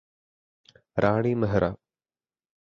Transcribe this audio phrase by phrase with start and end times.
[0.97, 1.63] Rani Mehra